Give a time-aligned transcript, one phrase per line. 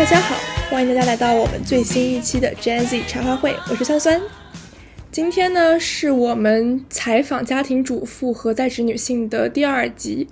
[0.00, 0.34] 大家好，
[0.70, 4.18] 欢迎大家来到我们最新一期的 Jazzy 茶话会，我是酸酸。
[5.12, 10.26] 今天呢，是我们采访家庭主妇和在职女性的第二集。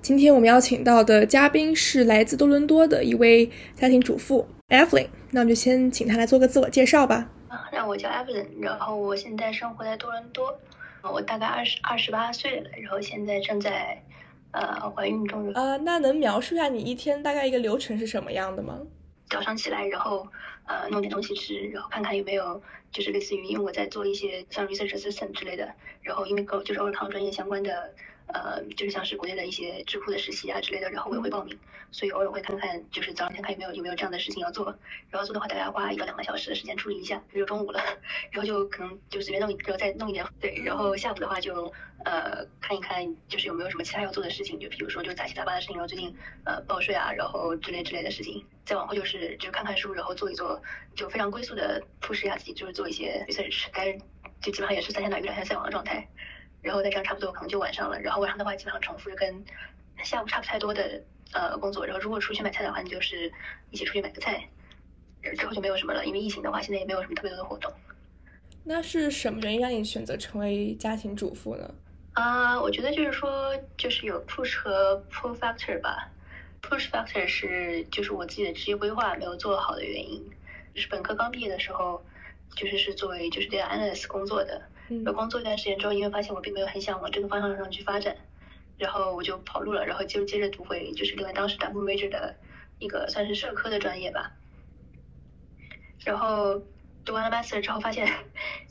[0.00, 7.28] 今天我们邀请到的嘉宾是来自多伦多的一位家庭主妇 Evelyn，那我们就先请她来做个自我介绍吧。
[7.48, 10.58] 啊，那我叫 Evelyn，然后我现在生活在多伦多，
[11.02, 14.02] 我大概二十二十八岁了，然后现在正在
[14.52, 15.52] 呃怀孕中。
[15.52, 18.78] 呃，那能描述一下你一天大概一个流程是什么样的吗？
[19.30, 20.28] 早上起来，然后
[20.66, 22.60] 呃弄点东西吃，然后看看有没有
[22.92, 27.94] 就是类似于，因为我在做一些像 research assistant 之类的，然后因为跟就是欧康专业相关的。
[28.32, 31.58] 呃，就是像是国内的一些智库的实习啊之类的，然后我也会报名，
[31.90, 34.74] 所以偶尔会看看，就是早上先看有没有有没有这样的事情要做，
[35.10, 37.80] 然后做的话大概要花一到两个小时的时间处理一下，就中午了，
[38.30, 41.72] 然后就可能就随便弄一，然后再弄一点，对，然后下午的话就
[42.04, 50.62] 呃看一看，就是有没有什么其他要做的事情，就比如说就杂七杂八的事情，然后最近呃报税啊，然后之类之类的事情，再往后就是就看看书，然后做一做，
[50.94, 53.98] 就非常龟速的 push 一下自己，就是做一些 research，但是
[54.40, 56.06] 就基本上也是三天打鱼两天晒网的状态。
[56.62, 59.44] 然后再这样差不多可能就晚上了，然后晚上的话基本上重复着跟
[60.02, 61.02] 下午差不太多的
[61.32, 63.32] 呃工作，然后如果出去买菜的话，你就是
[63.70, 64.48] 一起出去买个菜，
[65.38, 67.72] 之后就没有什么了，因为疫情的话现在也没有什么特别多的活动。
[68.64, 71.74] 那是什么原因让你选择成为家庭主妇呢？
[72.12, 76.10] 啊，我觉得就是说就是有 push 和 pull factor 吧。
[76.62, 80.22] push factor 是就是我自己的职业规划没有做好的原因，
[80.74, 82.04] 就是本科刚毕业的时候
[82.54, 84.60] 就是是作为就是 data analyst 工作的。
[84.90, 88.16] 然后工作一段时间之后，因为发现我并没有很想往这个方向上去发展，
[88.76, 92.36] 然后我就跑路了，然后就接着读回就是另外当时 double major 的
[92.80, 94.32] 一个算是社科的专业吧。
[96.04, 96.60] 然后
[97.04, 98.08] 读完了 master 之后，发现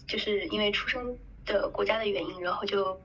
[0.08, 3.02] 就是因为出生的国家的原因，然后就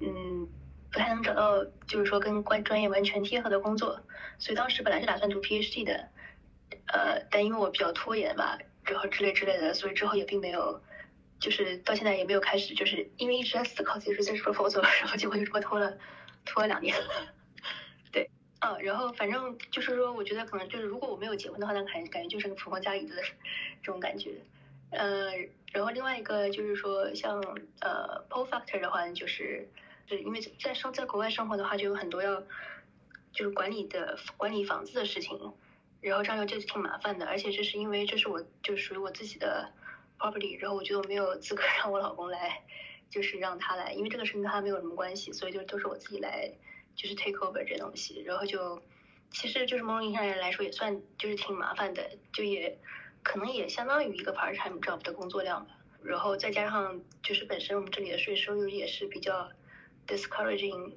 [0.00, 0.46] 嗯
[0.92, 4.00] 不太能找到就是说跟关专业完全贴合的工作，
[4.38, 6.08] 所以当时本来是打算读 PhD 的，
[6.92, 10.82] 呃，但因为我比较拖延吧，然后之类之类的，所以之后也并没有。
[11.44, 15.98] 就是到现在也没有开始，就是因为一直在思考自己是在 proposal，然后结果就这么拖了
[16.46, 16.96] 拖了两年。
[18.10, 23.14] 对，啊，然后反正就是说，我觉得可能就是如果我没有结婚的话，那感感觉就是个普通家里的
[23.84, 24.30] 这种感觉。
[24.90, 25.32] 呃，
[25.70, 27.38] 然后另外一个就是说，像
[27.80, 29.68] 呃 pull factor 的话，就是
[30.08, 32.40] 是因为在生在国外生活的话，就有很多要
[33.32, 35.38] 就是管理的管理房子的事情，
[36.00, 39.70] 然后这样就挺麻烦的，而且这是因为这是我就属于我自己的。
[40.18, 42.62] property，然后我觉得我没有资格让我老公来，
[43.10, 46.52] 就是让他来，因为这个事情跟他没有什么关系，所以就都是我自己来，
[46.94, 48.82] 就是 take over 这东西，然后就
[49.30, 52.78] 其实就是某种意义上来说也算就是挺麻烦的，就也
[53.22, 59.50] 可能也相当于一个 part time job 的工作量吧，然后再加上就是本身我们这里的税收入也是比较
[60.06, 60.92] discouraging，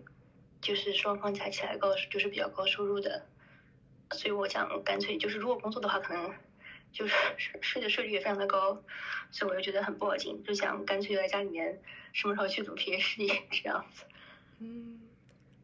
[0.61, 3.25] 就是双方加起来高就是比较高收入的，
[4.11, 6.33] 所以我想干脆就是如果工作的话可能。
[6.91, 7.13] 就是
[7.61, 8.81] 睡的睡率也非常的高，
[9.29, 11.79] 所以我就觉得很不好劲，就想干脆就在家里面
[12.11, 14.03] 什么时候去读 PhD 这样子。
[14.59, 14.99] 嗯，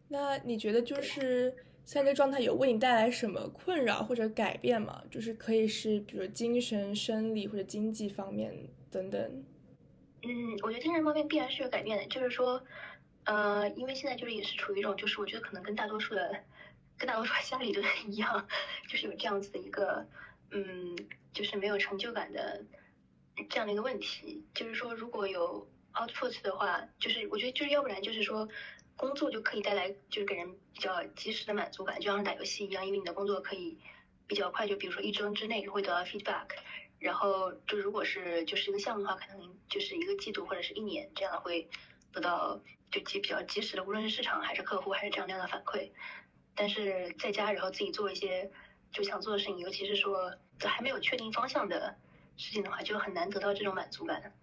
[0.10, 5.02] 那你觉得就是现在这状态有为你带来什么困扰或者改变吗？
[5.10, 8.54] 就是可以是比如精神、生理或者经济方面
[8.92, 9.44] 等等。
[10.22, 10.30] 嗯，
[10.62, 12.64] 我觉得精神方面必然是有改变的，就是说，
[13.24, 16.44] 呃，因为现在就是也是处于一种，就是我觉得可能跟大多数的
[16.98, 18.48] 跟大多数家里的人一样，
[18.88, 20.06] 就是有这样子的一个。
[20.56, 20.96] 嗯，
[21.34, 22.64] 就是没有成就感的
[23.50, 28.48] 这样的一个问题，就是说如果有 output 的话，就是我觉得就是要不然就是说
[28.96, 33.80] 工作就可以带来就是给人比较及时的满足感，就像打游戏一样，因为你的工作可以
[34.28, 36.50] 比较快，就比如说一周之内会得到 feedback，
[37.00, 41.68] 然后就如果是就是一个项目的话，可能就是一个季度或者是一年这样会
[42.12, 42.62] 得到
[42.92, 45.90] 就及比较及时的，无论是市场还是客户还是这样那样的反馈，
[46.54, 48.52] 但是在家然后自己做一些。
[48.94, 51.96] 就想做的事情，尤其是说还没有确定方向的
[52.38, 54.34] 事情的话，就很难得到这种满足感。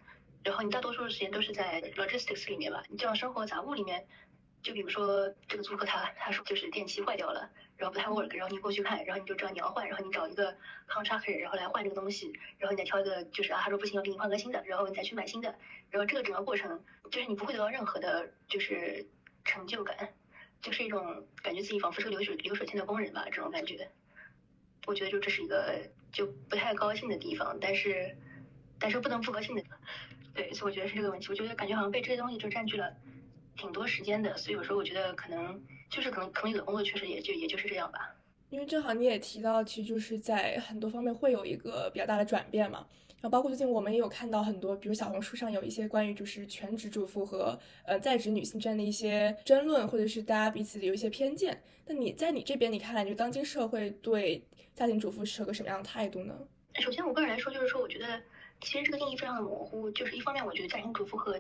[0.43, 4.07] 然后你大多数的时间都是在 logistics 里面吧，你这样生活杂物里面，
[4.63, 10.57] 就比如说这个租客他他说就是电器坏掉了，然后不太 work，然后你过去看，然后你就知道你要换，然后你找一个
[10.89, 15.55] contractor，然后来换这个东西，然后你再挑一个就是啊他说不行要给你换个新的，然后你再去买新的，
[15.91, 19.07] 然后这个整个过程就是你不会得到任何的就是
[19.45, 20.15] 成就感，
[20.63, 23.91] 就是一种感觉自己仿佛是个流水流水线的工人吧，这种感觉。
[24.87, 25.79] 我觉得就这是一个
[26.13, 28.17] 就不太高兴的地方，但是
[28.79, 29.63] 但是不能不高兴的，
[30.35, 31.27] 对，所以我觉得是这个问题。
[31.31, 32.95] 我觉得感觉好像被这些东西就占据了
[33.57, 38.17] 挺多时间的，所以有时候我觉得可能就是可能可能有的工作确实也就也就是这样吧。
[38.51, 42.87] 因为正好你也提到，其实就是在很多方面会有一个比较大的转变嘛。
[43.23, 51.63] 然后包括最近我们也有看到很多，比如小红书上有一些关于就是全职主妇和呃在职女性这样的一些争论，或者是大家彼此有一些偏见。
[51.87, 54.43] 那你在你这边，你看来就当今社会对
[54.75, 56.35] 家庭主妇是个什么样的态度呢？
[56.77, 58.21] 首先，我个人来说，就是说，我觉得
[58.63, 59.91] 其实这个定义非常的模糊。
[59.91, 61.39] 就是一方面，我觉得家庭主妇和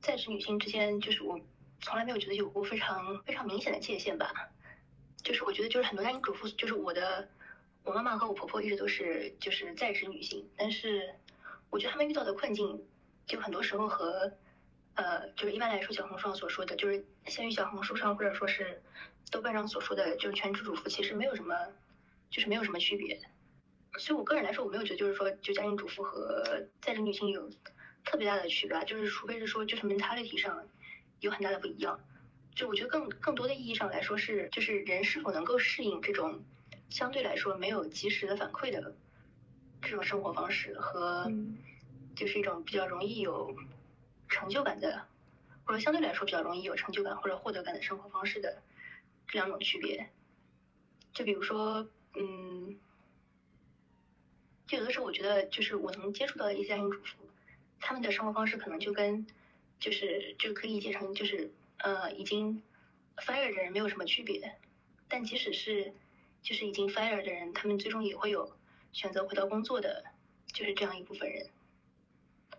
[0.00, 1.40] 在职女性之间，就是我
[1.80, 4.30] 从来没有觉得有过非常非常明显的界限吧。
[5.22, 7.28] 就是我觉得，就是很多家庭主妇，就是我的。
[7.84, 11.14] 我妈妈和我婆婆一直都是就是在职女性，但是
[11.70, 12.84] 我觉得她们遇到的困境，
[13.26, 14.30] 就很多时候和
[14.94, 18.82] 呃，就是一般来说小红书上所说的，就是限于小红书上或者说是
[19.30, 21.54] 豆瓣上所说的，就是全职主妇，其实没有什么，
[22.28, 23.18] 就是没有什么区别。
[23.98, 26.44] 所以我个人来说，我没有觉得就是说，就家庭主妇和
[26.82, 27.48] 在职女性有
[28.04, 30.68] 特别大的区别，就是除非是说就是 mentality 上
[31.20, 31.98] 有很大的不一样。
[32.58, 36.42] 就我觉得更更多的意义上来说是，就是人是否能够适应这种。
[36.90, 38.96] 相对来说没有及时的反馈的
[39.80, 41.30] 这种生活方式和，
[42.16, 43.54] 就是一种比较容易有
[44.28, 45.06] 成就感的，
[45.64, 48.60] 或者相对来说比较容易有成就感或者获得感的生活方式的
[49.28, 50.08] 这两种区别。
[51.12, 52.76] 就比如说，嗯，
[54.66, 57.16] 就有的时候我觉得，就是我能接触到的一些家庭主妇，
[57.78, 59.26] 他们的生活方式可能就跟
[59.78, 62.62] 就是就可以理解成就是呃已经
[63.16, 64.58] fire 的人没有什么区别，
[65.08, 65.94] 但即使是。
[66.40, 68.56] 就是已经 fire 的人，他们最终也会有
[68.92, 70.04] 选择回到工作的，
[70.46, 71.50] 就是这样一部分人。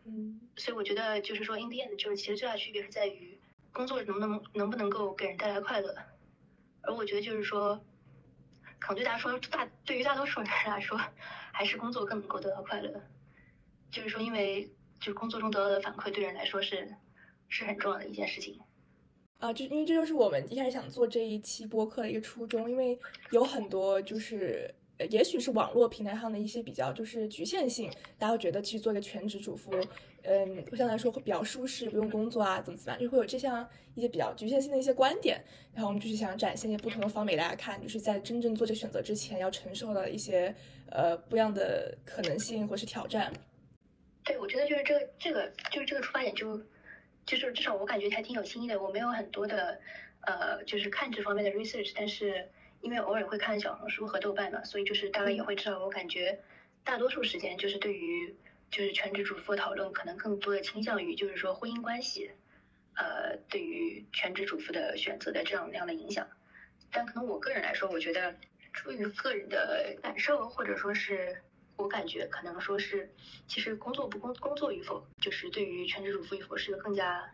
[0.03, 3.39] 嗯，所以我觉得就是说，in the end，就是其实最大区别是在于
[3.71, 5.95] 工作能不能能不能够给人带来快乐。
[6.81, 7.81] 而我觉得就是说，
[8.79, 10.99] 可能对大家说大对于大多数人来说，
[11.53, 13.01] 还是工作更能够得到快乐。
[13.89, 14.69] 就是说，因为
[14.99, 16.93] 就是工作中得到的反馈，对人来说是
[17.47, 18.59] 是很重要的一件事情。
[19.39, 22.99] 啊，就因为这就是我们一开始想做这一期播客的一个初衷，因为
[23.31, 24.69] 有很多就是，
[25.09, 29.71] 也许是网络平台上的一些比较就是局限性，大家会觉得去做一个全职主妇，
[30.23, 33.65] 嗯，相对来说会比较舒适，不用工作啊，怎么怎么样，就会有这项
[33.95, 35.41] 一些比较局限性的一些观点。
[35.73, 40.53] 然后我们就是想展现一些不同的方面给大家看，就是在真正做这选择之前要承受的一些
[40.89, 43.31] 呃不一样的可能性或是挑战。
[44.25, 46.61] 对，我觉得就是这个这个就是这个出发点就。
[47.29, 48.81] 就是至少我感觉还挺有新意的。
[48.81, 49.79] 我没有很多的，
[50.21, 52.49] 呃，就是看这方面的 research，但是
[52.81, 55.77] 因为偶尔会看小红书和豆瓣嘛，所以就是大概也会知道。
[55.77, 56.39] 我感觉
[56.83, 58.35] 大多数时间就是对于
[58.71, 62.31] 就是全职主妇讨论，可能更多的倾向于就是说婚姻关系，
[62.95, 66.27] 呃，对于全职主妇的选择的这样那样的影响。
[66.91, 68.35] 但可能我个人来说，我觉得
[68.73, 71.43] 出于个人的感受，或者说是。
[71.79, 73.09] 我感觉可能说是，
[73.47, 77.33] 其实工作不工工作与否，就是对于全职主妇与否是个更加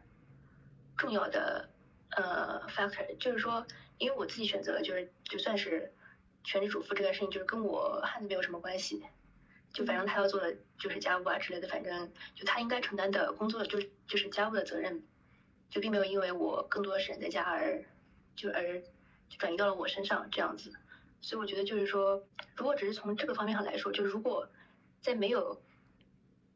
[0.95, 1.67] 重要的
[2.11, 3.17] 呃 factor。
[3.17, 3.65] 就是说，
[3.97, 5.91] 因为我自己选择就是就算是
[6.43, 9.03] 全职主妇这件事情，就是跟我汉子没有什么关系。
[9.73, 15.03] 就反正他要做的就是家务啊之类的，反正就他应该承担的工作就就是家务的责任，
[15.71, 17.83] 就并没有因为我更多的时间在家而
[18.35, 18.79] 就而
[19.27, 20.71] 就转移到了我身上这样子。
[21.25, 22.23] 所以我觉得就是说，
[22.55, 24.47] 如果只是从这个方面上来说，就如果
[25.01, 25.59] 在没有，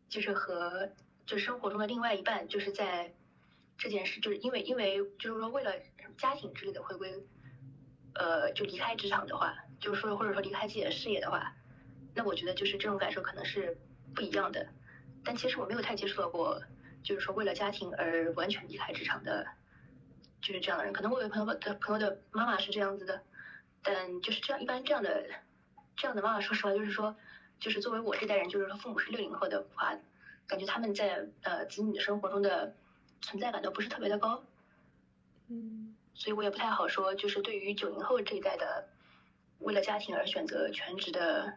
[0.10, 0.92] 就是和
[1.26, 3.12] 就生活中的另外一半，就是在
[3.80, 5.74] 这件事，就是因为因为就是说为了
[6.20, 7.26] 家庭之类的回归，
[8.14, 11.52] 呃，就离开职场的话，就是说或者说离开自己的事业的话，
[12.14, 13.76] 那我觉得就是这种感受可能是
[14.14, 14.68] 不一样的。
[15.24, 16.62] 但其实我没有太接触到过，
[17.02, 19.48] 就是说为了家庭而完全离开职场的，
[20.44, 20.94] 就是这样的人。
[20.94, 23.24] 可能我有朋友的朋友的妈妈是这样子的。
[23.82, 25.26] 但就是这样，一般这样的
[25.96, 27.16] 这样的妈妈，说实话，就是说，
[27.60, 29.98] 就是作为我这代人，就是说父母是六零后的话，
[30.48, 32.76] 感觉他们在呃子女的生活中的
[33.22, 34.44] 存在感都不是特别的高，
[35.48, 38.90] 嗯，所以我也不太好说，就是对于九零后这一代的
[39.60, 41.54] 为了家庭而选择全职的，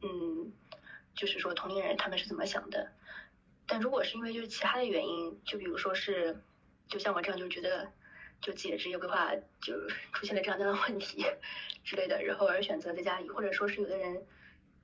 [0.00, 0.52] 嗯，
[1.14, 2.92] 就是说同龄人他们是怎么想的？
[3.66, 6.42] 但如果是因为就是其他的原因，就比如说是，
[6.88, 7.92] 就像我这样就觉得。
[8.42, 9.32] 就自己的职业规划
[9.62, 11.24] 就出现了这样那样的问题
[11.84, 14.26] 之类的，然后而选择在家里，或者说是有的人，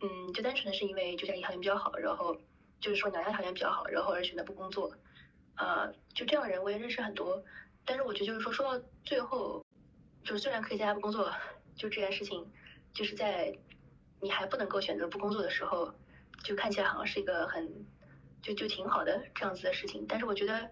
[0.00, 2.40] 嗯，就单纯的是因为就家里条件比较好，然后
[2.80, 4.94] 就是说娘家条件比较好，然后而选择不工作，
[5.56, 7.44] 呃，就这样的人我也认识很多。
[7.84, 9.64] 但是我觉得就是说说到最后，
[10.22, 11.32] 就是虽然可以在家不工作，
[11.74, 12.46] 就这件事情，
[12.94, 13.56] 就是在
[14.20, 15.92] 你还不能够选择不工作的时候，
[16.44, 17.86] 就看起来好像是一个很
[18.40, 20.06] 就就挺好的这样子的事情。
[20.08, 20.70] 但是我觉得，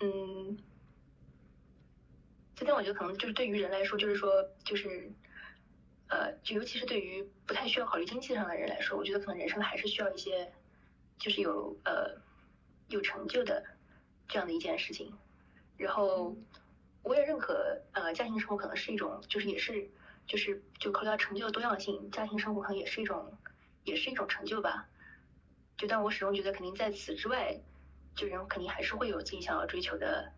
[0.00, 0.58] 嗯。
[2.60, 4.30] 今天我觉得可能就是对于人来说，就是说，
[4.66, 5.10] 就是，
[6.08, 10.52] 呃，就尤其是对于不太需要考虑经济上的人来说，我觉得可能人生还是需要一些，
[11.18, 12.20] 就是有呃
[12.88, 13.64] 有成就的
[14.28, 15.10] 这样的一件事情。
[15.78, 16.36] 然后
[17.02, 19.88] 我也认可，呃，家庭生活可能是一种，就是也是，
[20.26, 23.38] 就是就考虑到成就的多样性，家庭生活可能也是一种，
[23.84, 24.86] 也是一种成就吧。
[25.78, 27.58] 就但我始终觉得，肯定在此之外，
[28.14, 30.30] 就人肯定还是会有自己想要追求的，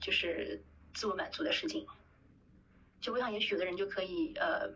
[0.00, 0.62] 就是
[0.94, 1.86] 自我满足的事情。
[3.00, 4.68] 就我想，也许有的人就可以呃，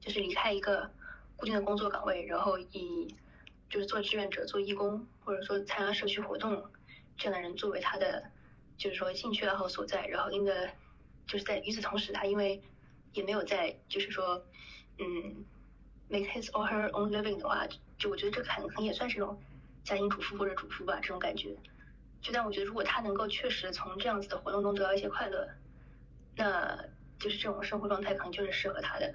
[0.00, 0.90] 就是离开一个
[1.36, 3.14] 固定的工作岗位，然后以
[3.68, 6.70] 就是做志愿者、做义工，或者说参加社区活动
[7.16, 8.30] 这样的人作为他的
[8.76, 10.06] 就是说兴趣爱好所在。
[10.06, 10.70] 然后因的
[11.26, 12.62] 就是在与此同时，他因为
[13.12, 14.46] 也没有在就是说
[14.98, 15.44] 嗯
[16.08, 17.66] make his or her own living 的话，
[17.98, 19.42] 就我觉得这可能可能也算是一种
[19.82, 21.56] 家庭主妇或者主妇吧这种感觉。
[22.22, 25.46] 就但我觉得，如果他能够确实从这样子的活动中得到一些快乐。
[26.34, 26.78] 那
[27.18, 29.14] 就是这种生活状态可能就是适合他的，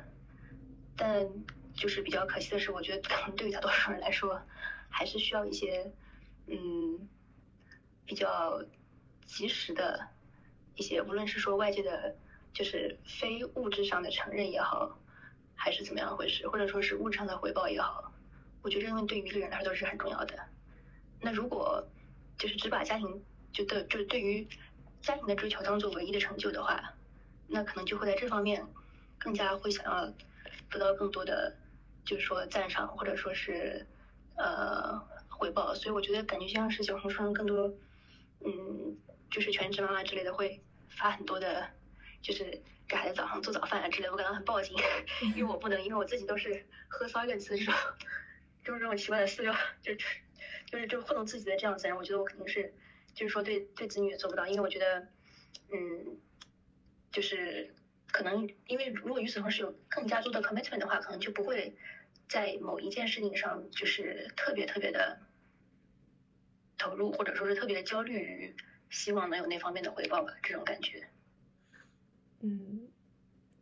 [0.95, 1.27] 但
[1.73, 4.39] 就是比较可惜的是，我觉得可能对于大多数人来说，
[4.87, 5.91] 还是需要一些
[6.45, 7.09] 嗯
[8.05, 8.63] 比较
[9.25, 10.07] 及时的
[10.75, 12.15] 一些，无论是说外界的，
[12.53, 14.95] 就是非物质上的承认也好，
[15.55, 18.13] 还是怎么样回事，或者说是物质上的回报也好，
[18.61, 20.37] 我觉得这东西对于一个人来说都是很重要的。
[21.19, 21.83] 那如果
[22.37, 24.47] 就是只把家庭觉得就是对于
[25.01, 26.93] 家庭的追求当做唯一的成就的话，
[27.47, 28.65] 那可能就会在这方面
[29.17, 30.05] 更加会想要
[30.69, 31.55] 得到更多的，
[32.05, 33.85] 就是说赞赏或者说是
[34.35, 37.73] 呃回报，所以我觉得感觉像是小红书上更多，
[38.45, 38.97] 嗯，
[39.31, 41.69] 就是全职妈妈之类的会发很多的，
[42.21, 44.75] 就是给孩子早上做早饭啊之类，我感到很抱紧，
[45.35, 47.73] 因为我不能，因为我自己都是喝 s o y 这种，
[48.63, 49.99] 就是这种奇怪的饲料，就是
[50.67, 52.71] 就是就是糊弄自己的这样子人，我觉得我肯定是
[53.15, 55.07] 就是说对对子女也做不到，因为我觉得
[55.71, 56.19] 嗯。
[57.09, 57.73] 就是
[58.11, 61.75] 可能，因为如果与此同时有更加多的 commitment 的话，可能就不会
[62.29, 65.17] 在某一件事情上就是特别特别的
[66.77, 68.55] 投入，或者说是特别的焦虑于
[68.91, 71.07] 希望能有那方面的回报吧，这种感觉。
[72.41, 72.86] 嗯。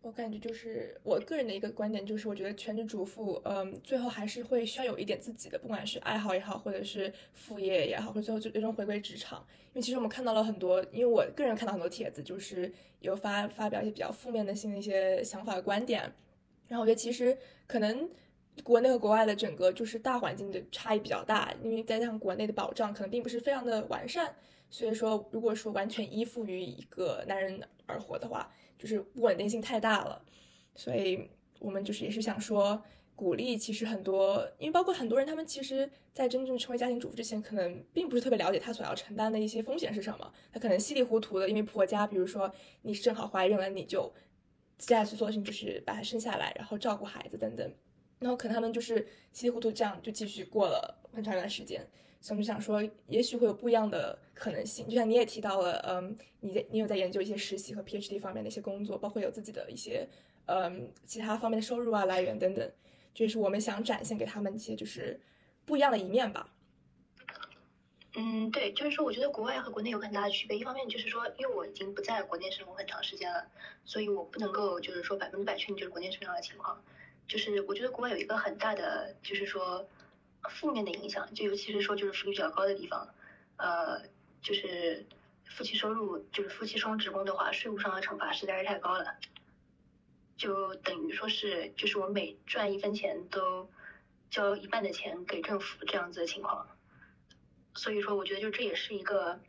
[0.06, 9.44] 我感觉就是我个人的一个观点，就是我觉得全职主妇，嗯，最后还是会需要有一点自己的，不管是爱好也好，或者是副业也好，或者最后就最终回归职场。
[9.74, 16.04] 因为其实我们看到了很多，因为我个人看到很多帖子，就是有发发表一些比较负面的性的一些想法观点。
[16.68, 17.36] 然后我觉得其实
[17.66, 18.08] 可能
[18.64, 24.36] 国内和国外的整个就是大环境的差异比较大，因为再加上国内的保障可能并不是非常的完善，
[24.70, 28.52] 所以说如果说完全依附于一个男人而活的话。
[28.78, 30.22] 就是不稳定性太大了，
[30.76, 32.80] 所以我们就是也是想说，
[33.16, 44.14] 鼓励其实很多，因为包括很多人，他们其实在真正成为家庭主妇之前，可能并不是特别了解他所要承担的一些风险是什么，他可能稀里糊涂的，因为婆家，比如说你正好怀孕了，你就
[44.78, 47.74] 接下来去做的事情就是把他生下来，然后照顾孩子等等，
[48.26, 51.80] 然后可能他们就是稀里糊涂这样就继续过了很长一段时间。
[52.20, 54.90] 所以我们想说，也许会有不一样的可能性。
[54.90, 60.10] 就像你也提到了，嗯，你在你有在研究一些实习和 PhD 方面的一些工作，包括有自己的一些，
[60.48, 62.68] 嗯，其他方面的收入啊来源等等，
[63.14, 65.20] 这是我们想展现给他们一些就是
[65.66, 66.50] 不一样的一面吧。
[68.16, 70.58] 嗯，对，就是说，我觉得国外和国内有很大的区别。
[70.58, 73.46] 一方面就是说，因为我已经不在国内生活很长时间了，
[73.84, 76.82] 所以我不能够就是说百分之百确定就是国内什么样的情况。
[77.28, 79.88] 就是我觉得国外有一个很大的，就是说。
[80.48, 83.10] 负面的影响，就尤其是说就是福利比较高的地方，
[83.58, 84.04] 呃，
[84.44, 85.04] 就是
[85.44, 89.18] 夫妻收入就是夫妻双职工的话，税务上的惩罚实在是太高了，
[90.38, 93.68] 就等于说是就是我每赚一分钱都
[94.30, 96.68] 交一半的钱给政府这样子的情况，
[97.74, 99.40] 所以说我觉得就这也是一个，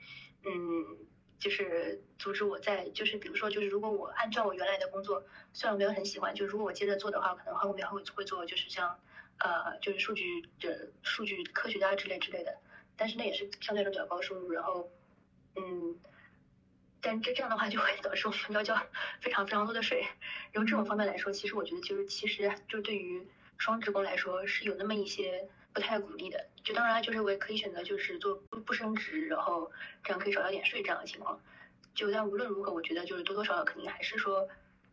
[0.47, 0.97] 嗯，
[1.39, 8.99] 就是阻止我在就是比如说就是如果我按照我原来的工作，虽然我没有很喜欢，就如果我接着做的话，可能后面会会做就是像。
[9.39, 12.57] 呃，就是数据的数据科学家之类之类的，
[12.97, 14.91] 但是那也是相对来说比较高收入，然后，
[15.57, 15.95] 嗯，
[17.03, 18.75] 但这这样的话就会导致我们要交
[19.21, 20.07] 非常非常多的税，
[20.53, 23.29] 然后这种方面来说，其实我觉得就是其实就对于
[23.59, 29.71] 双职工来说是有那么一些不太鼓励的，就当然就是我也可以选择就是做不不升职，然后
[30.03, 31.39] 这样可以少交点税这样的情况，
[31.95, 34.49] 就但无论如何，我觉得就是多多少少肯定还是说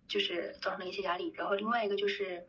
[0.10, 2.46] 就是造成了一些压力，然后另外一个就是。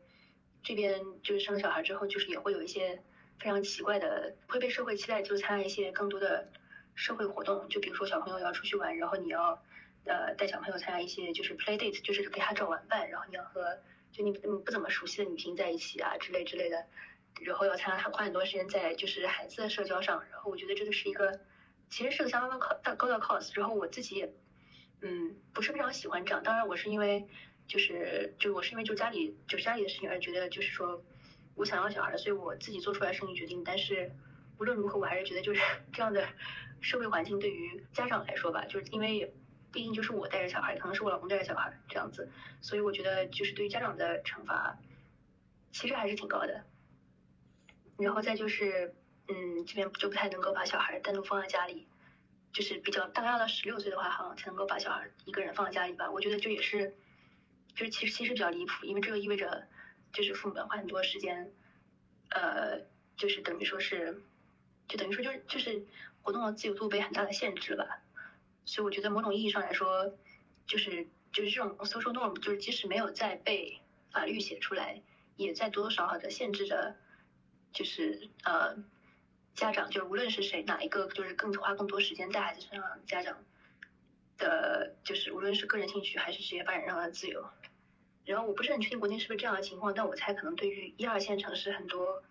[0.66, 3.02] 这边就是生了小孩之后，就是也会有一些
[3.38, 6.50] 非常奇怪的，会被社会期待，就参加一些更多的
[6.94, 7.68] 社会活动。
[7.68, 9.62] 就比如说小朋友要出去玩，然后你要
[10.06, 13.78] 呃带小朋友参加一些就是 play date，就是给他找玩伴，然后你要和
[14.10, 16.86] 就你你不怎么熟悉的女性在一起啊之类之类的，
[17.40, 20.24] 然后要参加花很多时间在就是孩子的社交上。
[20.30, 21.40] 然后我觉得这个是一个
[21.90, 23.52] 其实是个相当的高大高的 cost。
[23.58, 24.34] 然后我自己也
[25.00, 27.26] 嗯不是非常喜欢这样，当然我是因为。
[27.66, 31.02] 就是就我是因为就家里就家里的事情而觉得就是说
[31.54, 33.64] 我想要小孩，所以我自己做出来生育决定。
[33.64, 34.12] 但是
[34.58, 36.28] 无论如何，我还是觉得就是 这样的
[36.82, 39.32] 社会环境对于家长来说吧，就是因为
[39.72, 44.78] 毕竟就是我带着小孩，可能是我老公带着小孩这样子，所以我觉得就是对于家长的惩罚
[45.72, 46.66] 其实还是挺高的。
[47.96, 48.92] 然后再就是，
[49.28, 51.86] 嗯，这边就不太能够把小孩单独放在家里，
[52.52, 56.10] 就是比较大概要到十六岁的话，好像才能够把小孩一个人放在家里吧。
[56.10, 56.92] 我觉得这也是，
[57.74, 59.68] 就是其实其实比较离谱，因为这个意味着
[60.12, 61.52] 就是父母要花很多时间，
[62.30, 62.80] 呃，
[63.16, 64.20] 就是等于说是，
[64.88, 65.86] 就等于说就是就是
[66.22, 68.02] 活动的自由度被很大的限制了吧。
[68.64, 70.12] 所以我觉得某种意义上来说，
[70.66, 73.78] 就是就是这种 social norm，就是即使没有再被
[74.10, 75.00] 法律写出来，
[75.36, 76.96] 也在多多少少的限制着。
[77.74, 78.76] 就是呃，
[79.54, 83.36] 家长就是无论是谁哪一个，就是更花更多时间在孩子身上，家长
[84.38, 87.44] 的，就是无论是个人兴趣还是职业发展上的自由。
[88.24, 92.22] 然后我不是很确定国内是不是这样的情况，但我猜可能对于一二线城市很多，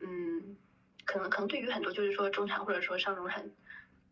[0.00, 0.56] 嗯，
[1.06, 3.50] 可能可能对于很多就是说中产或者说上中产，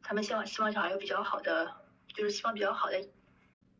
[0.03, 1.77] 他们希望希望小孩有比较好的，
[2.15, 3.07] 就是希望比较好的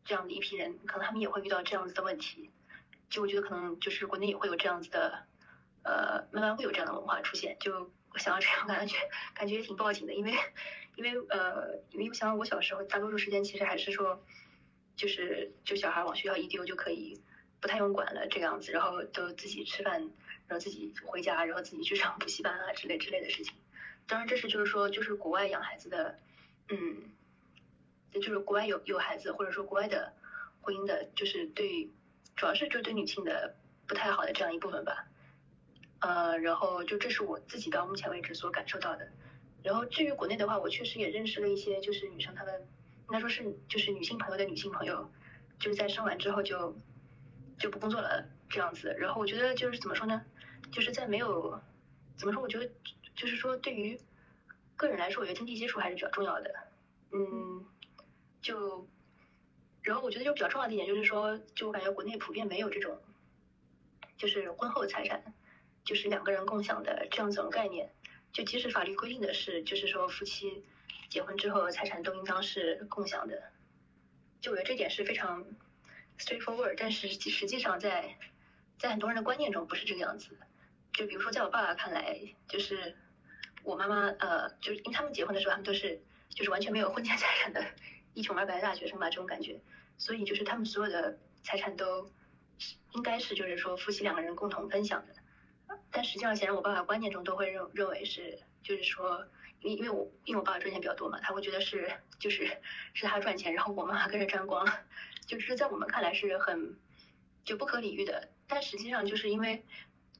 [0.03, 2.51] 这样的一批人，可能他们也会遇到这样子的问题。
[3.09, 5.23] 就我觉得可能就是国内也会有这样子的。
[5.87, 7.55] 呃，慢慢会有这样的文化出现。
[7.59, 8.97] 就我想到这样，感觉
[9.33, 10.33] 感觉也挺报警的，因为
[10.95, 14.21] 因为呃，因为我想到我小时候，大多数时间其实还是说，
[14.97, 17.21] 就是就小孩往学校一丢就可以，
[17.61, 20.01] 不太用管了这个样子，然后都自己吃饭，
[20.47, 23.53] 然后自己回家，然后自己去上补习班啊之类之类的事情。
[24.07, 26.19] 当然，这是就是说，就是国外养孩子的，
[26.69, 27.11] 嗯，
[28.11, 30.13] 就是国外有有孩子或者说国外的
[30.61, 31.89] 婚姻的，就是对，
[32.35, 33.55] 主要是就对女性的
[33.87, 35.05] 不太好的这样一部分吧。
[35.99, 39.07] 呃，然后就这是我自己到目前为止所感受到的。
[39.63, 42.67] 然后至于国内的话，我确实也认识了一些，就是女生她们
[43.07, 45.09] 应该说是就是女性朋友的女性朋友，
[45.59, 46.77] 就是在生完之后就
[47.57, 48.95] 就不工作了这样子。
[48.99, 50.23] 然后我觉得就是怎么说呢，
[50.71, 51.59] 就是在没有
[52.15, 52.69] 怎么说，我觉得
[53.15, 53.99] 就是说对于
[54.75, 56.53] 个人来说，我觉得经济基础还是比较重要的。
[57.11, 57.65] 嗯，
[58.41, 58.87] 就
[59.81, 63.01] 然后我觉得就比较重要的一点就是说，就我感觉国内普遍没有这种
[64.17, 65.33] 就是婚后财产。
[65.87, 67.89] 就是两个人共享的这样子种概念，
[68.33, 70.65] 就即使法律规定的是，就是说夫妻
[71.09, 73.41] 结婚之后财产都应当是共享的，
[74.41, 75.45] 就我觉得这点是非常
[76.19, 78.17] straightforward，但是实际上在
[78.77, 80.37] 在很多人的观念中不是这个样子。
[80.91, 82.19] 就比如说在我爸爸看来，
[82.49, 82.97] 就是
[83.63, 87.63] 我妈妈呃，就是因为他们结婚的时候他们都是就是完全没有婚前财产的
[88.13, 89.61] 一穷二白的大学生吧这种感觉，
[89.97, 92.11] 所以就是他们所有的财产都
[92.91, 95.13] 应该是就是说夫妻两个人共同分享的。
[95.91, 99.25] 但实际上，显然我爸爸观念中都会认认为是，就是说，
[99.61, 102.47] 因因为我因为我爸爸赚钱比较多嘛，他会觉得是就是
[102.93, 104.79] 是他赚钱，然后我妈妈跟着沾光了，
[105.25, 106.77] 就是在我们看来是很
[107.43, 108.29] 就不可理喻的。
[108.47, 109.65] 但实际上，就是因为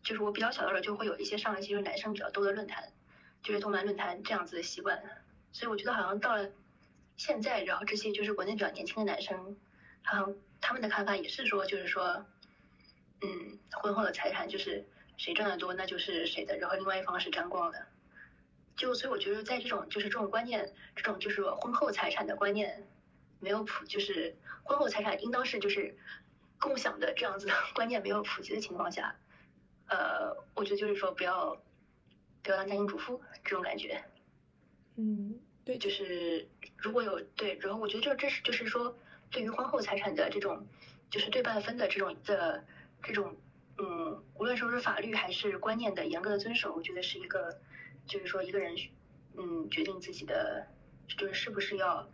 [0.03, 2.91] 就是我比较小的时候就会有一些上一些就是男生比较多的论坛，
[3.43, 5.01] 就是动漫论坛这样子的习惯，
[5.51, 6.49] 所以我觉得好像到了
[7.15, 9.55] 现在，然后这些就是国内比较年轻的男生，
[10.03, 12.25] 好像他们的看法也是说，就是说，
[13.21, 14.86] 嗯，婚后的财产就是。
[15.17, 16.58] 谁赚的多，那就是谁的。
[16.58, 17.88] 然后另外一方是沾光的，
[18.75, 22.88] 就所以我觉得在这种就是这种观念，这种就是婚后财产的观念
[23.39, 25.97] 没有普，就是婚后财产应当是就是
[26.60, 29.15] 共享的这样子的 观念没有普及的情况下，
[29.88, 31.56] 呃，我觉得就是说不要
[32.43, 34.03] 不要当家庭主妇这种感觉。
[34.97, 38.95] 嗯，对，就是如果有对，然后我觉得就这是就是说
[39.32, 40.67] 对于婚后财产的这种
[41.10, 42.63] 就是对半分的这种的
[43.01, 43.36] 这种。
[43.79, 47.59] 嗯，无论说是法律还是观念的严格的遵守，我觉得是一个，
[48.07, 48.75] 就是说一个人，
[49.35, 50.65] 嗯，决定自己的，
[51.07, 52.09] 就是是不是要，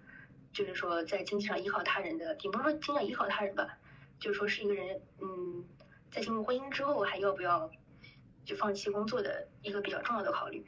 [0.51, 3.77] 就是说在经济上依靠他人的，也不是说经济上依靠他人吧，
[4.19, 5.63] 就是说是一个人，嗯，
[6.11, 7.71] 在进入婚姻之后还要不要
[8.43, 10.65] 就放弃工作的一个比较重要的考虑。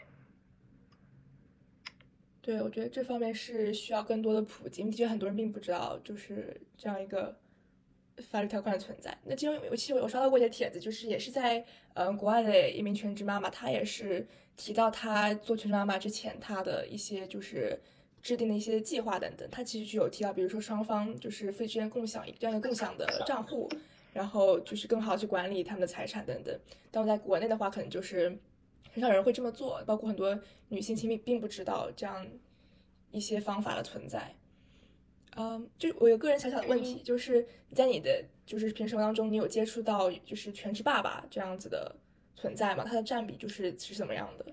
[2.41, 7.37] 对，我觉得这方面是需要更多的普及，因为其实很多人并不知道就是这样一个。
[8.17, 11.63] 法律条款的存在，那其中我其实我刷到过一些帖子，就是也是在
[11.95, 14.25] 嗯国外的一名全职妈妈，她也是
[14.55, 17.77] 提到她做全职妈妈之前，她的一些就是
[18.21, 19.47] 制定的一些计划等等。
[19.51, 23.69] 她其实就有提到，比如说双方就是夫妻之间共享这样一个共享的账户，
[24.13, 26.57] 然后就是更好去管理他们的财产等等。
[26.91, 28.37] 但我在国内的话，可能就是
[28.93, 32.25] 很少人会这么做，包括很多女性其实并不知道这样
[33.11, 34.33] 一些方法的存在。
[35.37, 41.93] 嗯，就我有个人小小的问题，就是你在你的就是平时生活当中，你有接触到就是全职爸爸这样子的
[42.37, 42.85] 存在吗？
[42.87, 44.45] 它的占比就是是怎么样的？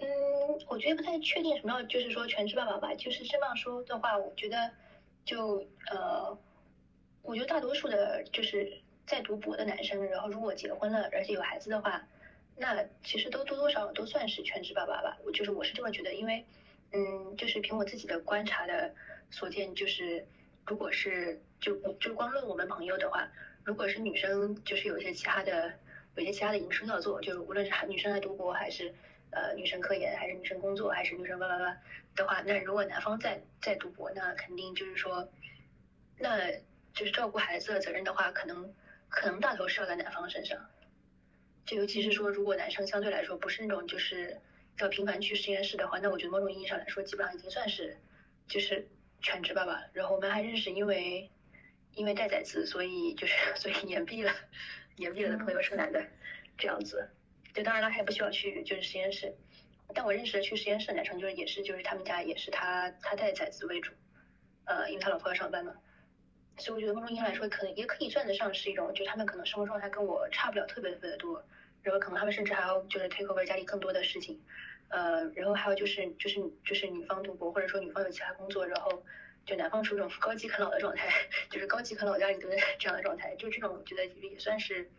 [0.00, 0.08] 嗯，
[0.68, 2.92] 我觉得不太确定什么，就是说全职爸爸吧。
[2.96, 4.68] 就是这么说的话，我觉得
[5.24, 6.36] 就呃，
[7.22, 12.04] 我觉得大多数的就是在读博的男生，然后如果结婚了，而且有孩子的话，
[12.56, 15.16] 那其实都多多少少都算是全职爸爸吧。
[15.24, 16.44] 我就是我是这么觉得，因为。
[16.94, 18.94] 嗯，就是凭我自己的观察的
[19.30, 20.24] 所见，就是
[20.64, 23.28] 如果是就就光论我们朋友的话，
[23.64, 25.74] 如果是女生，就是有一些其他的
[26.14, 28.94] 有些其他的营生要做，就是无论是女生来读博还是
[29.30, 31.76] 呃女生科研还是女生工作还是女生叭叭叭
[32.14, 35.28] 的话，那如果男方在在读博，那肯定就是说，
[36.18, 36.52] 那
[36.92, 38.72] 就是照顾孩子的责任的话，可能
[39.08, 40.64] 可能大头是要在男方身上。
[41.66, 44.38] 就尤其是说，如果男生相对来说不是那种就是
[44.78, 47.96] 要频繁去实验室的话，那我觉得某种意义上来说，基本上已经算是
[48.48, 48.88] 就是
[49.22, 49.90] 全职爸爸了。
[49.92, 51.30] 然后我们还认识，因为
[51.94, 54.32] 因为带崽子，所以就是 所以延毕了，
[54.96, 56.04] 延毕了的朋友是个男的，
[56.58, 57.08] 这样子。
[57.52, 59.34] 就当然了，他也不需要去就是实验室。
[59.94, 63.92] 但我认识的去实验室的男生，就是也是就是他们家也是他他带崽子为主，
[64.64, 65.72] 呃，因为他老婆要上班嘛。
[66.56, 71.44] 所以我觉得某种意义上来说，可能也可以算得上是一种，就他们可能生活状态跟我差不了特别特别的多，
[71.84, 74.40] 然后可能他们甚至还要就是 take over 家里更多的事情，
[74.88, 79.04] 呃，然后还有就是就是就是女方读博或者说女方有其他工作，然后
[79.46, 81.08] 就男方处于这种高级啃老的状态，
[81.50, 84.90] 就是高级啃老家里蹲这样的状态，就这种我觉得也算是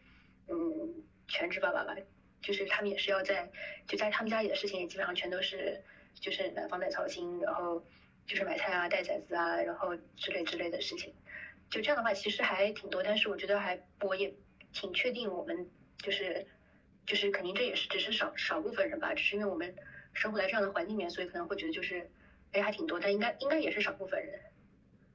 [0.48, 1.96] 嗯全职爸爸吧，
[2.42, 3.52] 就是他们也是要在
[3.88, 7.84] 就在他们家里的事情也基本上全都是就是男方在操心，然后
[8.28, 11.14] 就是买菜啊带崽子啊，然后之类之类的事情。
[11.70, 14.32] 就这样的话，其实还挺多，但是我觉得还我也
[14.72, 15.68] 挺确定，我们
[15.98, 16.46] 就是
[17.06, 19.76] 就是肯定这也是只是少少部分人吧，只是因为我们
[20.14, 22.10] 生活在这样的环境里面，所以可能会觉得就是
[22.52, 24.40] 哎还挺多，但应该应该也是少部分人。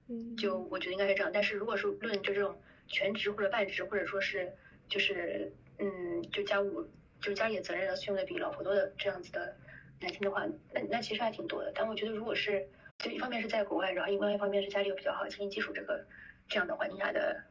[0.09, 4.53] 嗯，就我觉得应该是这样，但是如果是论就这种全职或者半职，或者说是
[4.89, 6.89] 就是嗯就家务
[7.21, 9.57] 就家里的责任要用的比老婆多的这样子的
[10.01, 11.73] 男性的话，那那其实还挺多的。
[11.75, 16.05] 但我觉得如果是就一方面是在国外，然后另外一方面是家里有比较好的经济基础，这个。
[16.49, 17.45] 这样的环境下的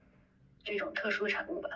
[0.61, 1.69] 这种特殊的产物吧。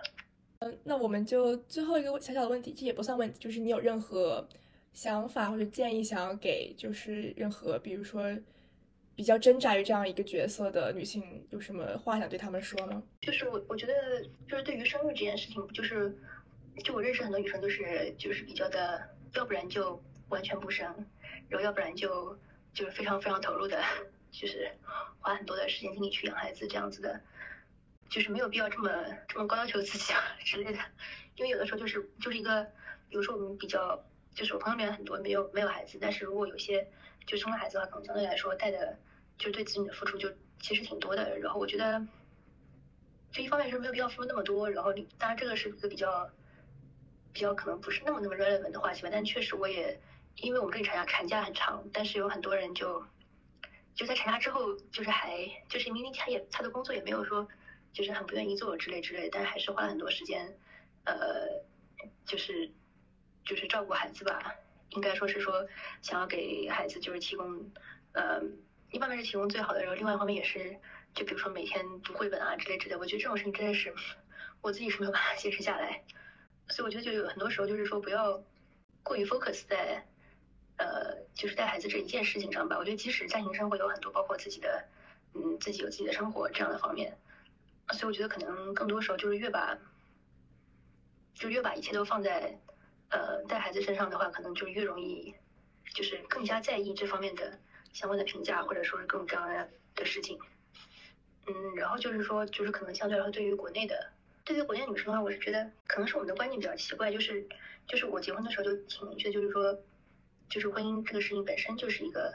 [0.84, 4.48] 那我们就最后一个小小的问题，这也不算问题，就是你有任何
[4.94, 8.24] 想法或者建议想要给，就是任何比如说
[9.16, 13.02] 比较挣扎于这样一个角色的女性，有什么话想对他们说吗？
[13.22, 13.94] 就是我我觉得
[14.48, 16.16] 就是对于生育这件事情，就是
[16.84, 19.02] 就我认识很多女生都是就是比较的，
[19.36, 20.86] 要不然就完全不生，
[21.50, 22.38] 然后要不然就
[22.74, 23.82] 就是非常非常投入的。
[24.32, 24.68] 就是
[25.20, 27.22] 花很多的时间精力去养孩子这样子的，
[28.14, 28.92] 就是没有必要这么
[29.28, 30.78] 这么高要求自己啊 之类的。
[31.36, 32.64] 因为有的时候就是就是一个，
[33.10, 36.88] 比如说我们比较，就是我朋友里面很多没有没有孩子，但是如果有些
[37.26, 39.00] 就生了孩子的话，可能相对来说带的，
[39.40, 41.40] 就对子女的付出就其实挺多的。
[41.40, 42.06] 然后我觉得，
[43.32, 46.30] 就一方面是没有必要付出那么多，然后当然这个是一个比较
[47.34, 49.10] 比较可能不是那么那么 relevant 的话题吧。
[49.12, 50.00] 但确实我也
[50.36, 53.04] 因为我们这里产假产假很长，但是有很多人就。
[53.96, 57.48] 就在产假之后，就是还就是明明他也他的工作也没有说
[57.94, 60.58] 就是很不愿意做之类之类，但还是花了很多时间，
[61.06, 61.64] 呃，
[62.26, 62.70] 就是
[63.46, 64.56] 就是照顾孩子吧，
[64.90, 65.68] 应该说是说
[66.02, 67.72] 想要给孩子就是提供，
[68.12, 68.42] 呃，
[68.92, 70.76] 一方面是提供最好的，然后另外一方面也是
[71.14, 73.94] 就比如说每天读绘本啊之类之类，我觉得这种事情真的是
[74.62, 76.04] 我自己是没有办法坚持下来，
[76.68, 78.44] 所以我觉得就有很多时候就是说不要
[79.04, 80.04] 过于 focus 在。
[80.76, 84.84] 呃，就是带孩子这一件事情上吧，我觉得即使家庭生活有很多，包括自己的，
[85.36, 87.16] 嗯，自己有自己的生活这样的方面，
[87.92, 89.78] 所以我觉得可能更多时候就是越把，
[91.34, 92.60] 就越把一切都放在，
[93.10, 95.34] 呃，带孩子身上的话，可能就越容易，
[95.94, 97.60] 就是更加在意这方面的
[97.92, 100.40] 相关的评价，或者说是各种各样的事情。
[101.48, 104.12] 嗯，然后就是说，就是可能相对来说，对于国内的，
[104.44, 107.48] 对于国内女生的话，我是觉得可能是我们的观念比较奇怪，就是，
[107.88, 109.80] 就是我结婚的时候就挺明确，就是说。
[110.50, 112.32] 就是婚姻这个事情本身就是一个，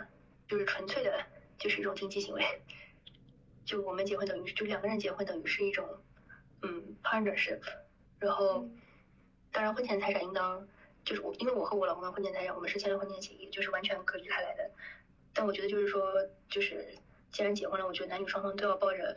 [0.48, 1.24] 就是纯粹的，
[1.56, 2.42] 就是一种经济行为。
[3.68, 5.86] 就我们结婚等于就两个人结婚等于是一种，
[6.62, 7.60] 嗯，partnership。
[8.18, 8.66] 然后，
[9.52, 10.66] 当然婚前财产应当
[11.04, 14.70] 就是我，因为我和我老公的婚前财产我们是签了婚前协议，就是完全隔离开来的。
[15.34, 16.00] 但我觉得就是说，
[16.48, 16.96] 就是
[17.30, 19.14] 既然结婚了，我觉得男女双方都要抱着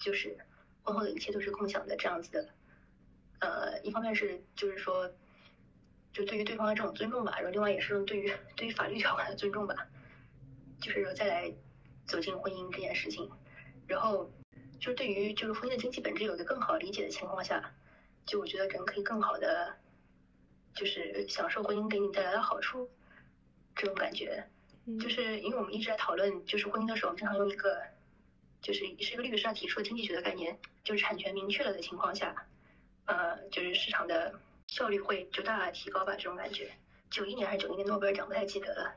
[0.00, 0.36] 就是
[0.82, 2.48] 婚后的一切都是共享的这样子的。
[3.38, 5.08] 呃，一方面是就是说。
[6.12, 9.88] 就对于对方的这种尊重吧，然后另外也是对于对于法律条款的尊重吧，
[10.78, 11.50] 就是再来
[12.04, 13.30] 走进婚姻这件事情，
[13.86, 14.30] 然后
[14.78, 17.72] 就是对于就是婚姻的经济本质有一个更好理解的情况下，
[18.26, 19.76] 就我觉得人可以更好的
[20.74, 22.90] 就是享受婚姻给你带来的好处，
[23.74, 24.44] 这种感觉，
[25.00, 27.82] 就是因为我们一直在讨论就是婚姻的时候，经常用一个
[28.60, 32.46] 就是是一个律师提出的经济学的概念，就是产权明确了的情况下，
[33.06, 34.34] 呃，就是市场的。
[34.68, 36.70] 效率会就大大提高吧，这种感觉。
[37.10, 38.94] 九一年还是九零年诺贝尔奖不太记得了，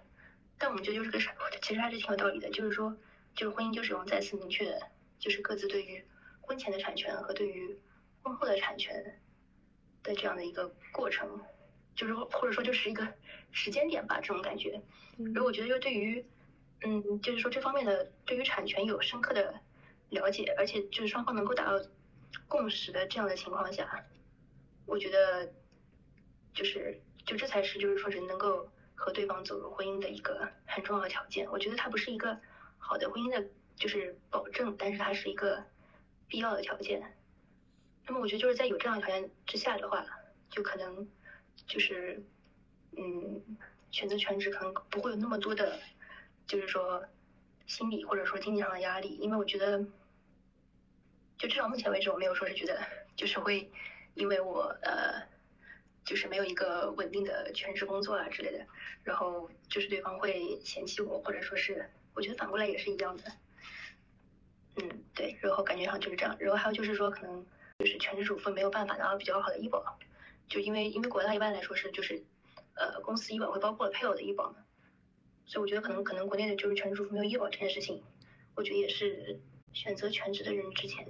[0.58, 2.50] 但我们觉得就是个啥，其实还是挺有道理的。
[2.52, 2.96] 就是说，
[3.36, 4.80] 就是婚姻就是用再次明确，
[5.20, 6.04] 就是各自对于
[6.42, 7.78] 婚前的产权和对于
[8.24, 9.20] 婚后的产权
[10.02, 11.42] 的这样的一个过程，
[11.96, 13.08] 就是或者说就是一个
[13.52, 14.82] 时间点吧，这种感觉。
[15.18, 16.26] 如果我觉得就对于，
[16.82, 19.60] 嗯，就是说这方面的对于产权有深刻的
[20.10, 21.86] 了解，而且就是双方能够达到
[22.48, 24.06] 共识的这样的情况下，
[24.86, 25.54] 我觉得。
[26.58, 31.52] 就是就这才是就是说人能够和对方走入婚姻的一个很重要的条件。
[31.52, 32.40] 我觉得它不是一个
[32.88, 35.64] 好的婚姻的，就是保证，但是它是一个
[36.28, 37.02] 必要的条件。
[38.06, 40.06] 那么我觉得就是在有这样的条件之下的话，
[40.50, 41.08] 就可能
[41.66, 42.24] 就是
[42.96, 43.58] 嗯，
[43.90, 45.80] 选择全职可能不会有那么多的，
[46.46, 47.04] 就是说
[47.66, 49.84] 心理或者说经济上的压力，因为我觉得。
[51.38, 52.80] 就至少目前为止，我没有说是觉得
[53.18, 53.70] 就是会
[54.14, 55.22] 因为我呃，
[56.06, 58.66] 就是没有一个稳定的全职工作啊之类的，
[59.04, 63.24] 然后就是对方会嫌弃我，或者说是我觉得反过来也是一样的。
[64.78, 66.36] 嗯，对，然后感觉上就是这样。
[66.40, 67.46] 然后还有就是说，可能
[67.80, 70.00] 就是全职主妇没有办法拿到比较好的医保，
[70.48, 72.24] 就因为因为国家一般来说是就是
[72.74, 74.58] 呃公司医保会包括配偶的医保嘛，
[75.46, 78.02] 所以我觉得可能可能国内的就是全职主妇没有医保这件事情，
[78.56, 79.40] 我觉得也是。
[79.76, 81.06] 选择全职的人之前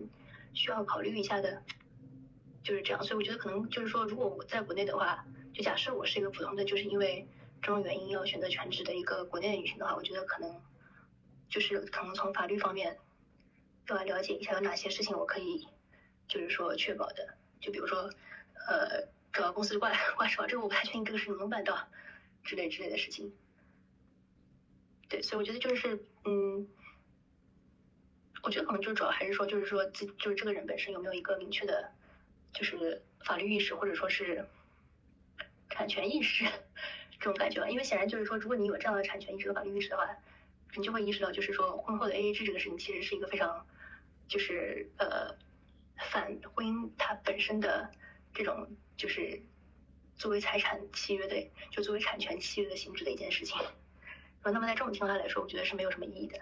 [0.55, 1.61] 需要考虑一下的，
[2.63, 3.03] 就是这样。
[3.03, 7.27] 所以我觉得可能就是说，如果我在国内的话，就假设我是一个普通的，就是因为
[7.61, 10.59] 这种原因要选择全职的一个国内的女性的话，我觉得可能
[11.49, 12.97] 就是可能从法律方面
[13.87, 15.67] 要来了解一下有哪些事情我可以
[16.27, 17.35] 就是说确保的。
[17.61, 18.09] 就比如说，
[18.67, 21.87] 呃，找公司挂挂失这个我不太确定这个事能不能办到
[22.43, 23.33] 之类之类的事情。
[25.09, 26.67] 对，所以我觉得就是嗯。
[28.43, 31.91] 我觉得可能就主要还是说，就是说自就是这个人本身有没有一个明确的，
[32.53, 34.45] 就是法律意识或者说是
[35.71, 36.45] 产权意识
[37.19, 37.67] 这种感觉吧。
[37.67, 40.07] 因为显然就是说，如果你有这样的产权意识和法律意识的话，
[40.75, 43.65] 你就会意识到，就是说婚后的 AA 制这个事情其实是一个非常
[44.27, 45.35] 就是呃
[46.11, 47.89] 反婚姻它本身的
[48.33, 49.41] 这种就是
[50.17, 51.35] 作为财产契约的，
[51.71, 53.57] 就作为产权契约的性质的一件事情。
[54.43, 56.39] 那么在这种情况下来说，我觉得是没有什么意义的。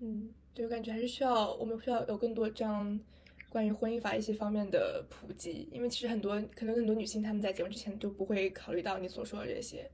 [0.00, 3.00] 嗯，对我感觉还是需要，我们需要有更多这样
[3.48, 9.90] 关于婚姻法一些方面的普及，因为其实很多可能很多女性她们在结婚之前就不会考虑到你所说的这些，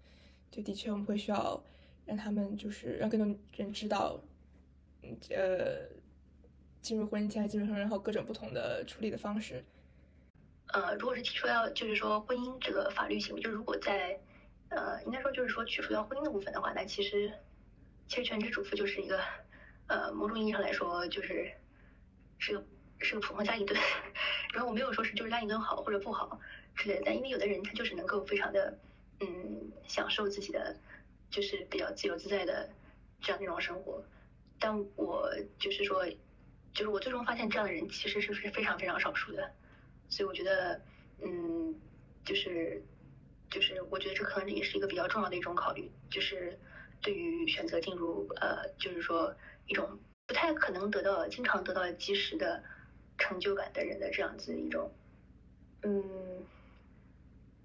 [0.50, 1.62] 就的确我们会需要
[2.06, 4.18] 让他们就是让更多人知道，
[5.30, 5.88] 呃，
[6.80, 9.62] 进入婚姻前、进入婚姻后各种不同的处理的方式。
[10.68, 14.18] 呃，如果是提出要就是说婚姻这个法律行为，就如果在
[14.70, 17.30] 呃应该说就是说去除掉婚姻的部分的话，那其实
[18.08, 19.20] 其实全职主妇就是一个。
[19.88, 21.48] 呃，某种意义上来说，就是
[22.38, 22.66] 是个
[22.98, 23.80] 是个普通家庭蹲。
[24.52, 26.40] 然后我没有说是就是家庭蹲好或者不好
[26.74, 28.76] 之类的，但因为有的人他就是能够非常的
[29.20, 30.76] 嗯享受自己的
[31.36, 32.66] 就是比较自由自在的
[33.20, 34.02] 这样一种生活。
[34.58, 36.06] 但我就是说，
[36.72, 39.52] 就是我最终发现这样的人其实是不是非常非常少数的。
[40.08, 40.80] 所以我觉得，
[41.22, 41.74] 嗯，
[42.24, 42.82] 就是
[43.50, 46.58] 就是我觉得这可能也是一个比较重要的一种考虑，就是
[47.02, 49.36] 对于选择进入呃，就是说。
[49.68, 52.62] 一种不太可能得到、经常得到及时的
[53.18, 54.92] 成就感的人的这样子一种，
[55.82, 56.46] 嗯，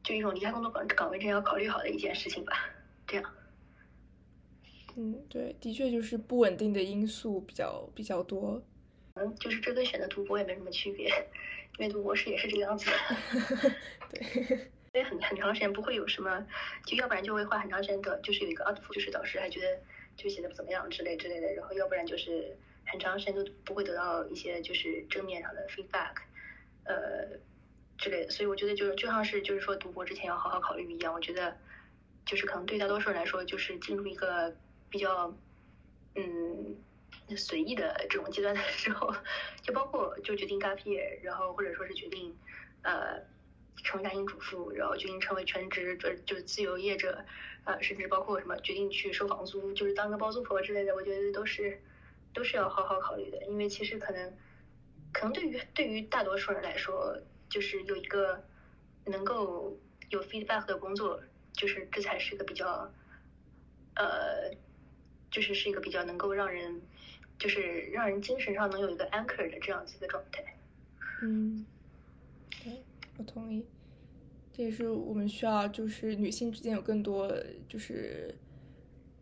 [0.02, 2.72] 就一种离开工作岗岗位真要考虑好的一件事情吧。
[3.06, 3.34] 这样，
[5.02, 8.62] 嗯，对，的确就是不稳定的因素比较比较多。
[9.16, 11.08] 嗯，就是这跟选择读博也没什么区别，
[11.80, 12.90] 因为读博士也是这个样子。
[14.12, 14.70] 对。
[14.94, 16.46] 因为很很长时间不会有什么，
[16.86, 19.80] 就要不然就会花很长时间的，就是有一个 output，就是导师还觉得。
[20.18, 26.14] 就写的不怎么样之类之类的，然后要不然就是很长时间都不会得到一些就是正面上的 feedback，
[26.84, 27.40] 呃
[27.98, 31.58] 之类的，所以我觉得就是就像是就是说读博之前要好好考虑一样，我觉得
[32.26, 34.54] 就是可能对大多数人来说，就是进入一个
[34.92, 35.34] 比较
[36.14, 36.78] 嗯
[37.36, 39.12] 随意的这种阶段的时候，
[39.64, 42.38] 就包括就决定 gap year，然后或者说是决定
[42.84, 43.20] 呃。
[43.84, 47.26] 成为家庭主妇，然后决定成为全职，就就自由业者，
[47.64, 51.82] 呃，甚至包括什么决定去收房租，就是当个包租婆之类的，我觉得都是
[52.32, 53.44] 都是要好好考虑的。
[53.48, 54.38] 因为其实可能
[55.12, 57.18] 可能对于对于大多数人来说，
[57.50, 58.44] 就是有一个
[59.06, 59.76] 能够
[60.10, 61.24] 有 feedback 的工作，
[61.54, 62.92] 就是这才是一个比较
[63.96, 64.52] 呃，
[65.32, 66.80] 就是是一个比较能够让人
[67.40, 70.44] 就是让人精神上能有一个 anchor 的这样子一个状态。
[71.24, 71.66] 嗯，
[72.64, 72.74] 对。
[73.18, 73.64] 我同意，
[74.52, 77.32] 这也是我们需要，就是女性之间有更多，
[77.68, 78.34] 就是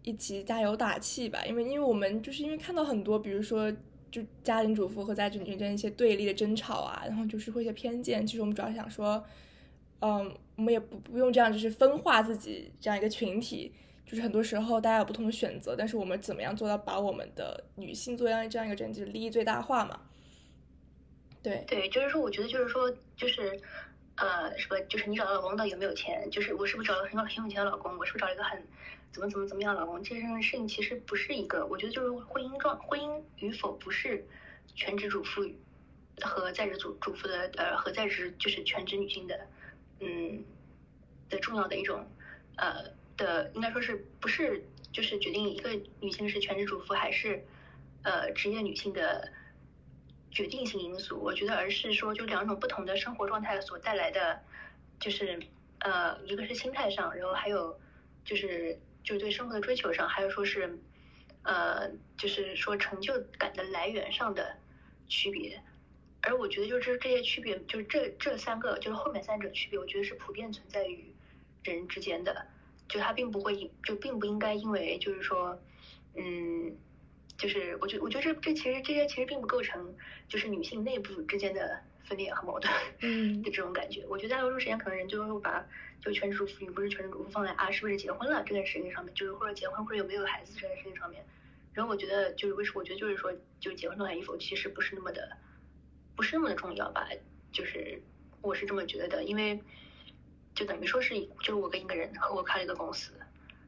[0.04, 1.44] 一起加油打气吧。
[1.46, 3.70] 因为，因为我们就是因为看到很多，比如说，
[4.10, 8.26] 就家庭主妇和在职女性之间一些对立的争吵啊，然后就是会一些偏见。
[8.26, 9.22] 其实我们主要想说，
[10.00, 13.74] 嗯，我们也不不用这样，就是分化自己这样一个群体。
[14.10, 20.02] 就是很多时候大家有不同的选择，但是我们怎么样做到把我们的女性作为这样一个整体利益最大化嘛？
[21.44, 23.62] 对对，就是说，我觉得就是说，就是，
[24.16, 26.28] 呃，什么，就是你找的老公到底有没有钱？
[26.32, 27.96] 就是我是不是找了很很有钱的老公？
[28.00, 28.60] 我是不是找了一个很
[29.12, 30.02] 怎么怎么怎么样的老公？
[30.02, 34.26] 这件事情其实不是一个，我觉得就是婚姻状婚姻与否不是
[34.74, 35.48] 全职主妇
[36.20, 39.40] 和在职主主妇的呃和在职就是全职女性的
[40.00, 40.44] 嗯
[41.30, 42.04] 的重要的一种
[42.58, 47.46] 呃的，应该说是不是就是决定一个女性是全职主妇还是
[48.04, 49.32] 呃职业女性的
[50.32, 51.20] 决定性因素？
[51.20, 54.42] 我觉得而是说就两种不同的生活状态所带来的，
[55.00, 55.40] 就是
[55.80, 57.80] 呃一个是心态上，然后还有
[58.26, 60.80] 就是就是对生活的追求上，还有说是
[61.44, 64.58] 呃就是说成就感的来源上的
[65.08, 65.62] 区别。
[66.22, 71.16] 而我觉得，就是这些区别，就是这这三个，就是后面三者区别，我觉得是普遍存在于
[71.64, 72.46] 人之间的。
[72.90, 75.58] 就他并不会，就并不应该因为，就是说，
[76.16, 76.76] 嗯，
[77.38, 79.96] 就是我觉，我觉得这这其实这些其实并不构成，
[80.28, 84.06] 就是女性内部之间的分裂和矛盾，嗯 的这种感觉。
[84.10, 85.66] 我觉得大多数时间，可能人就会把
[86.02, 91.24] 就全职主妇与不是全职主妇放在啊，是不是结婚了这件事情上面，就是或者结婚或者有没有孩子这件事情上面。
[91.74, 92.80] 然后我觉得，就是为什么？
[92.80, 95.38] 我觉得就是说，就结婚状态与否，其实不是那么的。
[96.16, 97.08] 不是那么的重要吧？
[97.54, 98.02] 就是
[98.42, 99.62] 我是这么觉得的，因为
[100.60, 103.14] 就等于说是，就是我跟一个人和我开了一个公司，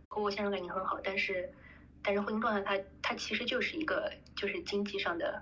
[0.10, 1.49] 和我现在感情很好，但是
[2.04, 5.41] 但是婚姻状态它它其实就是一个就是经济上的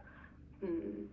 [0.61, 1.09] 嗯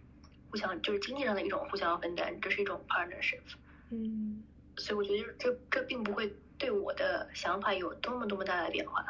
[0.51, 3.41] 互相就是经济上的一种互相分担，这是一种 partnership。
[3.89, 4.45] 嗯，
[4.77, 9.03] 所以我觉得这这并不会对我的想法有多么多么大的变化。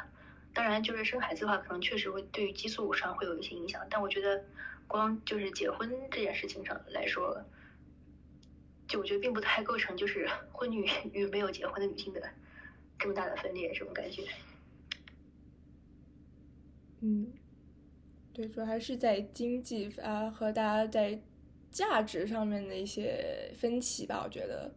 [0.55, 3.85] 当然，就是生孩子的话，可能确实会对于激素上会有一些影响。
[3.91, 4.45] 但我觉得，
[4.87, 7.43] 光就是结婚这件事情上来说，
[8.87, 12.23] 就我觉得并不太构成就是 婚女与没有结婚的女性的
[12.99, 14.23] 这么大的分裂这种感觉。
[17.01, 17.33] 嗯，
[18.33, 21.21] 对，主要还是在经济啊和大家在
[21.71, 24.23] 价值上面的一些分歧吧。
[24.25, 24.75] 我觉得，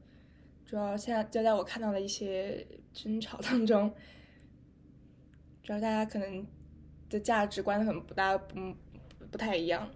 [0.66, 3.94] 主要现在就在我看到的一些争吵当中。
[5.64, 6.46] 主要大家可能
[7.10, 8.76] 的价值观很不大，不
[9.32, 9.90] 不太一样。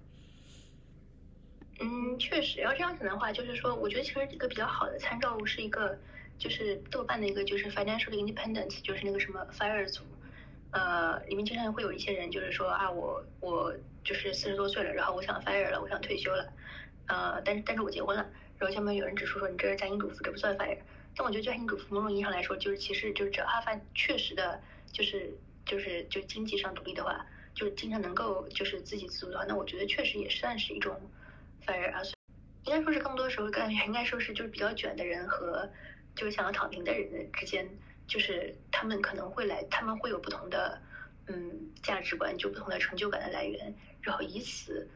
[1.84, 6.00] 嗯，确实，要这样想的话，就是说，我觉得其实一个比较好的参照物是一个，
[6.38, 10.04] 就是豆瓣的一个，就是 Financial Independence，就是那个什么 Fire 组，
[10.72, 16.54] 呃，里面经常会有一些人，就是说啊，我我就是四十多岁了，然后我想 Fire 了，我想退休了，
[17.08, 18.26] 呃，但是但是我结婚了，
[18.58, 20.78] 然后下面有人指出说你这是家庭主妇，这不算 Fire。
[21.15, 25.38] 但我觉得家庭主妇某种意义上来说，就是其实就是只要他发确实的，就是。
[25.65, 31.00] 就是就经济上独立的话，就经常能够就是自给自足的话，那我觉得确实也算是一种
[31.65, 32.02] 反而啊。
[32.65, 35.69] 应该说是更多时候感觉应该说是就是比较卷的人和
[36.15, 37.67] 就是想要躺平的人之间，
[38.08, 40.82] 就是他们可能会来，他们会有不同的
[41.28, 44.88] 嗯价值观，就不同的成就感的来源，然后以此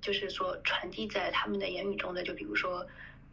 [0.00, 2.86] 就是说传递在他们的言语中的，就比如说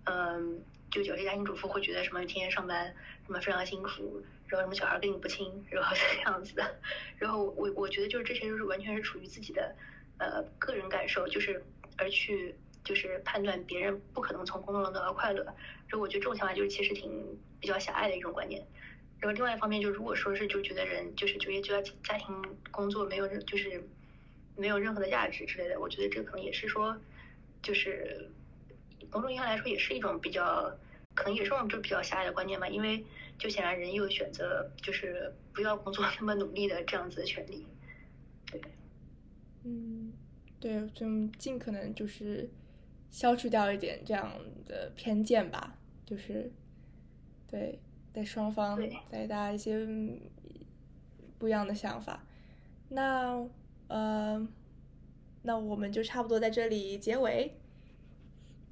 [0.04, 0.64] 嗯。
[0.92, 2.94] 就有些家庭主妇会觉得什么天天上班
[3.26, 6.82] 什么非常辛苦，然后什么小孩跟你不亲，然后 这样子的。
[7.18, 9.74] 然后我我觉得就是这些就是完全是处于自己的
[10.18, 11.64] 呃个人感受，就是
[11.96, 15.44] 而去就是判断别人不可能从工作中得到快乐。
[15.44, 18.62] 然后我觉得这种想法就是其实挺比较狭隘的一种观念。
[19.20, 22.42] 然后另外一方面就如果说是就觉得人就是就业就要家庭
[22.72, 23.84] 工作没有任就是
[24.56, 26.98] 没有任何的价值之类的，我觉得这可能也是说
[27.62, 28.30] 就是。
[29.12, 30.74] 某种意义上来说，也是一种比较，
[31.16, 32.66] 可能也是一种就比较狭隘的观念吧。
[32.70, 33.04] 因为
[33.38, 37.66] 就显然人有选择，就是不要工作那么努力的这样子的权利。
[38.50, 38.62] 对，
[39.66, 40.14] 嗯，
[40.62, 41.06] 对，就
[41.38, 42.50] 尽可能就是
[43.12, 44.32] 消除掉一点这样
[44.66, 45.78] 的偏见吧。
[46.04, 46.52] 就是，
[47.48, 47.80] 对，
[48.12, 49.86] 在双方，在大家一些
[51.38, 52.24] 不一样的想法。
[52.90, 53.48] 那，
[53.88, 54.48] 呃，
[55.44, 57.54] 那我们就差不多在这里结尾。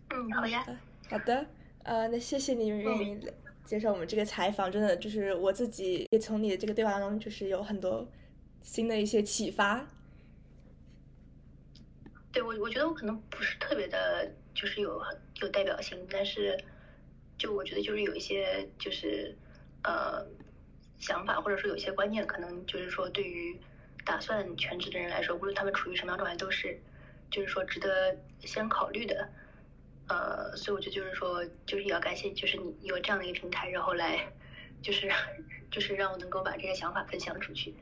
[0.09, 0.65] 嗯，好呀。
[1.07, 1.45] 好的，
[1.83, 3.19] 呃，那谢谢你愿意
[3.63, 8.07] 接受我们这个采访，真的就是我自己也从你的这个对话当中，就是有很多
[8.61, 9.87] 新的一些启发。
[12.31, 15.01] 对我，我觉得我可能不是特别的，就是有
[15.41, 16.57] 有代表性，但是
[17.37, 19.35] 就我觉得就是有一些就是
[19.83, 20.25] 呃
[20.99, 23.59] 想法，或者说有一些观念，可能就是说对于
[24.05, 26.79] 打算全职的人来说，无论他们处于什么样状态，都是
[27.31, 29.29] 就是说值得先考虑的。
[30.07, 34.27] 呃，所以我觉得就是说，就是也要感谢，就是你有这样的一个平台，然后来，
[34.81, 35.07] 就是
[35.69, 37.75] 就是让我能够把这些想法分享出去。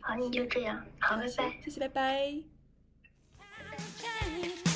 [0.00, 1.28] 好，你就这样，好，拜拜，
[1.62, 2.51] 谢谢，拜拜。
[4.00, 4.71] change.